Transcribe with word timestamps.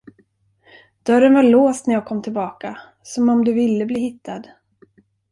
Dörren 1.03 1.33
var 1.33 1.43
låst 1.43 1.87
när 1.87 1.93
jag 1.93 2.05
kom 2.05 2.21
tillbaka, 2.21 2.77
som 3.01 3.29
om 3.29 3.45
du 3.45 3.53
ville 3.53 3.85
bli 3.85 3.99
hittad. 3.99 4.43